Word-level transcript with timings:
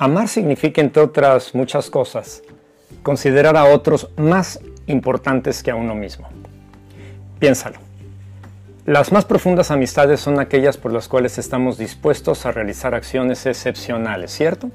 Amar 0.00 0.28
significa, 0.28 0.80
entre 0.80 1.02
otras 1.02 1.54
muchas 1.54 1.90
cosas, 1.90 2.42
considerar 3.02 3.54
a 3.58 3.64
otros 3.64 4.08
más 4.16 4.58
importantes 4.86 5.62
que 5.62 5.70
a 5.70 5.74
uno 5.74 5.94
mismo. 5.94 6.26
Piénsalo. 7.38 7.76
Las 8.86 9.12
más 9.12 9.26
profundas 9.26 9.70
amistades 9.70 10.18
son 10.18 10.40
aquellas 10.40 10.78
por 10.78 10.90
las 10.90 11.06
cuales 11.06 11.36
estamos 11.36 11.76
dispuestos 11.76 12.46
a 12.46 12.50
realizar 12.50 12.94
acciones 12.94 13.44
excepcionales, 13.44 14.30
¿cierto? 14.30 14.70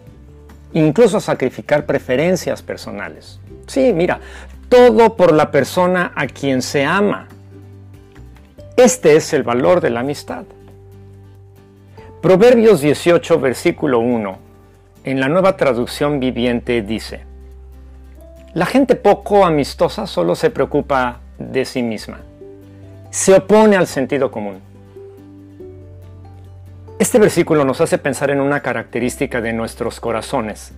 Incluso 0.73 1.17
a 1.17 1.21
sacrificar 1.21 1.87
preferencias 1.87 2.61
personales. 2.61 3.39
Sí, 3.65 3.93
mira, 3.93 4.19
todo 4.69 5.15
por 5.15 5.33
la 5.33 5.49
persona 5.49 6.11
a 6.15 6.27
quien 6.27 6.61
se 6.61 6.85
ama. 6.85 7.29
Este 8.77 9.15
es 9.15 9.33
el 9.33 9.41
valor 9.41 9.81
de 9.81 9.89
la 9.89 10.01
amistad. 10.01 10.43
Proverbios 12.21 12.81
18, 12.81 13.39
versículo 13.39 14.01
1 14.01 14.44
en 15.05 15.19
la 15.19 15.29
nueva 15.29 15.55
traducción 15.55 16.19
viviente 16.19 16.81
dice, 16.81 17.21
la 18.55 18.65
gente 18.65 18.95
poco 18.95 19.45
amistosa 19.45 20.07
solo 20.07 20.33
se 20.33 20.49
preocupa 20.49 21.19
de 21.37 21.63
sí 21.63 21.83
misma, 21.83 22.21
se 23.11 23.35
opone 23.35 23.75
al 23.75 23.85
sentido 23.85 24.31
común. 24.31 24.61
Este 26.97 27.19
versículo 27.19 27.63
nos 27.65 27.81
hace 27.81 27.99
pensar 27.99 28.31
en 28.31 28.41
una 28.41 28.61
característica 28.61 29.41
de 29.41 29.53
nuestros 29.53 29.99
corazones, 29.99 30.73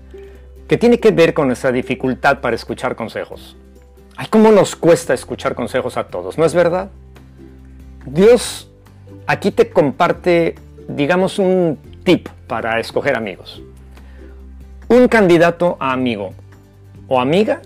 que 0.68 0.76
tiene 0.78 1.00
que 1.00 1.12
ver 1.12 1.34
con 1.34 1.48
nuestra 1.48 1.72
dificultad 1.72 2.42
para 2.42 2.58
escuchar 2.58 2.98
consejos. 2.98 3.56
Ay, 4.18 4.28
cómo 4.30 4.52
nos 4.52 4.76
cuesta 4.76 5.14
escuchar 5.14 5.56
consejos 5.56 5.96
a 5.96 6.08
todos, 6.08 6.38
¿no 6.38 6.44
es 6.44 6.54
verdad? 6.54 6.90
Dios 8.06 8.70
aquí 9.26 9.52
te 9.52 9.70
comparte, 9.70 10.56
digamos, 10.90 11.40
un 11.40 11.80
tip 12.04 12.28
para 12.48 12.82
escoger 12.82 13.16
amigos 13.16 13.62
un 14.90 15.08
candidato 15.08 15.78
a 15.80 15.92
amigo 15.92 16.34
o 17.08 17.20
amiga 17.20 17.62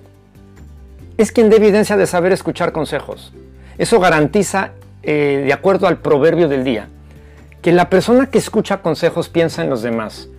es 1.17 1.31
quien 1.31 1.49
dé 1.49 1.57
evidencia 1.57 1.97
de 1.97 2.07
saber 2.07 2.31
escuchar 2.31 2.71
consejos. 2.71 3.33
Eso 3.77 3.99
garantiza, 3.99 4.71
eh, 5.03 5.43
de 5.45 5.53
acuerdo 5.53 5.87
al 5.87 5.99
proverbio 5.99 6.47
del 6.47 6.63
día, 6.63 6.87
que 7.61 7.71
la 7.71 7.89
persona 7.89 8.29
que 8.29 8.39
escucha 8.39 8.81
consejos 8.81 9.29
piensa 9.29 9.61
en 9.61 9.69
los 9.69 9.81
demás. 9.81 10.29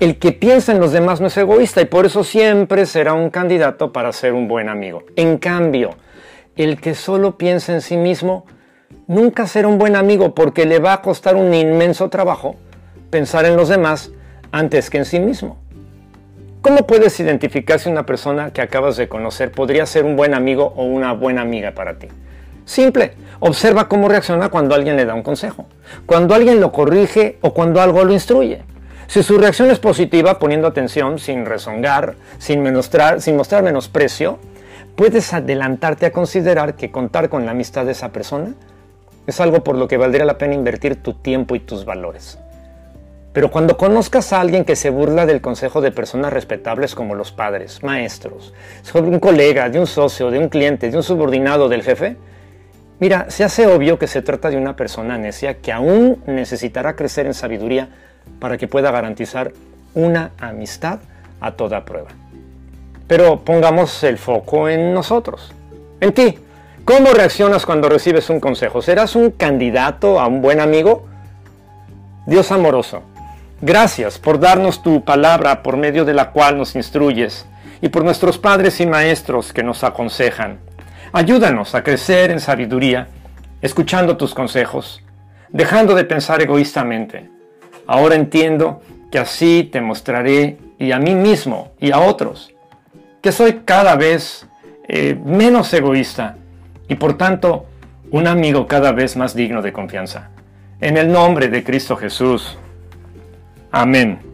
El 0.00 0.18
que 0.18 0.32
piensa 0.32 0.72
en 0.72 0.80
los 0.80 0.90
demás 0.90 1.20
no 1.20 1.28
es 1.28 1.36
egoísta 1.36 1.80
y 1.80 1.84
por 1.84 2.06
eso 2.06 2.24
siempre 2.24 2.86
será 2.86 3.12
un 3.12 3.30
candidato 3.30 3.92
para 3.92 4.12
ser 4.12 4.32
un 4.32 4.48
buen 4.48 4.68
amigo. 4.68 5.04
En 5.14 5.38
cambio, 5.38 5.90
el 6.56 6.80
que 6.80 6.94
solo 6.94 7.38
piensa 7.38 7.72
en 7.72 7.82
sí 7.82 7.96
mismo 7.96 8.46
nunca 9.06 9.46
será 9.46 9.68
un 9.68 9.78
buen 9.78 9.94
amigo 9.94 10.34
porque 10.34 10.66
le 10.66 10.80
va 10.80 10.94
a 10.94 11.02
costar 11.02 11.36
un 11.36 11.54
inmenso 11.54 12.08
trabajo 12.08 12.56
pensar 13.10 13.44
en 13.44 13.56
los 13.56 13.68
demás 13.68 14.10
antes 14.50 14.90
que 14.90 14.98
en 14.98 15.04
sí 15.04 15.20
mismo. 15.20 15.61
¿Cómo 16.62 16.86
puedes 16.86 17.18
identificar 17.18 17.80
si 17.80 17.90
una 17.90 18.06
persona 18.06 18.52
que 18.52 18.62
acabas 18.62 18.96
de 18.96 19.08
conocer 19.08 19.50
podría 19.50 19.84
ser 19.84 20.04
un 20.04 20.14
buen 20.14 20.32
amigo 20.32 20.72
o 20.76 20.84
una 20.84 21.12
buena 21.12 21.42
amiga 21.42 21.72
para 21.72 21.98
ti? 21.98 22.06
Simple, 22.64 23.14
observa 23.40 23.88
cómo 23.88 24.08
reacciona 24.08 24.48
cuando 24.48 24.76
alguien 24.76 24.94
le 24.94 25.04
da 25.04 25.14
un 25.14 25.24
consejo, 25.24 25.66
cuando 26.06 26.36
alguien 26.36 26.60
lo 26.60 26.70
corrige 26.70 27.36
o 27.40 27.52
cuando 27.52 27.82
algo 27.82 28.04
lo 28.04 28.12
instruye. 28.12 28.62
Si 29.08 29.24
su 29.24 29.38
reacción 29.38 29.72
es 29.72 29.80
positiva, 29.80 30.38
poniendo 30.38 30.68
atención, 30.68 31.18
sin 31.18 31.46
rezongar, 31.46 32.14
sin, 32.38 32.62
sin 33.18 33.36
mostrar 33.36 33.62
menosprecio, 33.64 34.38
puedes 34.94 35.32
adelantarte 35.32 36.06
a 36.06 36.12
considerar 36.12 36.76
que 36.76 36.92
contar 36.92 37.28
con 37.28 37.44
la 37.44 37.50
amistad 37.50 37.86
de 37.86 37.92
esa 37.92 38.12
persona 38.12 38.54
es 39.26 39.40
algo 39.40 39.64
por 39.64 39.76
lo 39.76 39.88
que 39.88 39.96
valdría 39.96 40.24
la 40.24 40.38
pena 40.38 40.54
invertir 40.54 41.02
tu 41.02 41.14
tiempo 41.14 41.56
y 41.56 41.60
tus 41.60 41.84
valores. 41.84 42.38
Pero 43.32 43.50
cuando 43.50 43.78
conozcas 43.78 44.32
a 44.32 44.40
alguien 44.40 44.64
que 44.64 44.76
se 44.76 44.90
burla 44.90 45.24
del 45.24 45.40
consejo 45.40 45.80
de 45.80 45.90
personas 45.90 46.32
respetables 46.32 46.94
como 46.94 47.14
los 47.14 47.32
padres, 47.32 47.82
maestros, 47.82 48.52
sobre 48.82 49.10
un 49.10 49.20
colega, 49.20 49.70
de 49.70 49.80
un 49.80 49.86
socio, 49.86 50.30
de 50.30 50.38
un 50.38 50.48
cliente, 50.48 50.90
de 50.90 50.96
un 50.98 51.02
subordinado, 51.02 51.70
del 51.70 51.82
jefe, 51.82 52.16
mira, 53.00 53.30
se 53.30 53.42
hace 53.42 53.66
obvio 53.66 53.98
que 53.98 54.06
se 54.06 54.20
trata 54.20 54.50
de 54.50 54.58
una 54.58 54.76
persona 54.76 55.16
necia 55.16 55.58
que 55.58 55.72
aún 55.72 56.22
necesitará 56.26 56.94
crecer 56.94 57.24
en 57.24 57.32
sabiduría 57.32 57.88
para 58.38 58.58
que 58.58 58.68
pueda 58.68 58.90
garantizar 58.90 59.52
una 59.94 60.32
amistad 60.38 61.00
a 61.40 61.52
toda 61.52 61.86
prueba. 61.86 62.10
Pero 63.06 63.40
pongamos 63.40 64.04
el 64.04 64.18
foco 64.18 64.68
en 64.68 64.92
nosotros, 64.92 65.52
en 66.00 66.12
ti. 66.12 66.38
¿Cómo 66.84 67.12
reaccionas 67.12 67.64
cuando 67.64 67.88
recibes 67.88 68.28
un 68.28 68.40
consejo? 68.40 68.82
¿Serás 68.82 69.14
un 69.14 69.30
candidato 69.30 70.18
a 70.18 70.26
un 70.26 70.42
buen 70.42 70.60
amigo? 70.60 71.06
Dios 72.26 72.50
amoroso, 72.50 73.02
Gracias 73.64 74.18
por 74.18 74.40
darnos 74.40 74.82
tu 74.82 75.04
palabra 75.04 75.62
por 75.62 75.76
medio 75.76 76.04
de 76.04 76.14
la 76.14 76.32
cual 76.32 76.58
nos 76.58 76.74
instruyes 76.74 77.46
y 77.80 77.90
por 77.90 78.02
nuestros 78.02 78.36
padres 78.36 78.80
y 78.80 78.86
maestros 78.86 79.52
que 79.52 79.62
nos 79.62 79.84
aconsejan. 79.84 80.58
Ayúdanos 81.12 81.76
a 81.76 81.84
crecer 81.84 82.32
en 82.32 82.40
sabiduría, 82.40 83.06
escuchando 83.60 84.16
tus 84.16 84.34
consejos, 84.34 85.04
dejando 85.50 85.94
de 85.94 86.02
pensar 86.02 86.42
egoístamente. 86.42 87.30
Ahora 87.86 88.16
entiendo 88.16 88.82
que 89.12 89.20
así 89.20 89.68
te 89.70 89.80
mostraré 89.80 90.58
y 90.80 90.90
a 90.90 90.98
mí 90.98 91.14
mismo 91.14 91.70
y 91.78 91.92
a 91.92 92.00
otros 92.00 92.52
que 93.20 93.30
soy 93.30 93.60
cada 93.64 93.94
vez 93.94 94.44
eh, 94.88 95.16
menos 95.24 95.72
egoísta 95.72 96.34
y 96.88 96.96
por 96.96 97.16
tanto 97.16 97.66
un 98.10 98.26
amigo 98.26 98.66
cada 98.66 98.90
vez 98.90 99.16
más 99.16 99.36
digno 99.36 99.62
de 99.62 99.72
confianza. 99.72 100.30
En 100.80 100.96
el 100.96 101.12
nombre 101.12 101.46
de 101.46 101.62
Cristo 101.62 101.96
Jesús. 101.96 102.58
Amen. 103.72 104.31